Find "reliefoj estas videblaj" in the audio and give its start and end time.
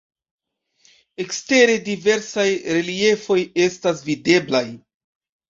2.79-4.65